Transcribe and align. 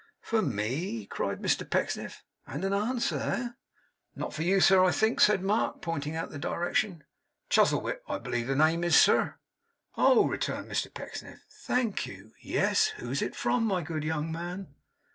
'For 0.19 0.41
me?' 0.41 1.05
cried 1.05 1.41
Mr 1.43 1.69
Pecksniff. 1.69 2.23
'And 2.47 2.65
an 2.65 2.73
answer, 2.73 3.19
eh?' 3.19 3.49
'Not 4.15 4.33
for 4.33 4.41
you, 4.41 4.57
I 4.83 4.89
think, 4.91 5.19
sir,' 5.21 5.27
said 5.33 5.43
Mark, 5.43 5.79
pointing 5.83 6.15
out 6.15 6.31
the 6.31 6.39
direction. 6.39 7.03
'Chuzzlewit, 7.51 8.01
I 8.07 8.17
believe 8.17 8.47
the 8.47 8.55
name 8.55 8.83
is, 8.83 8.95
sir.' 8.95 9.35
'Oh!' 9.95 10.25
returned 10.27 10.71
Mr 10.71 10.91
Pecksniff. 10.91 11.43
'Thank 11.51 12.07
you. 12.07 12.31
Yes. 12.41 12.87
Who's 12.97 13.21
it 13.21 13.35
from, 13.35 13.63
my 13.65 13.83
good 13.83 14.03
young 14.03 14.31
man? 14.31 14.73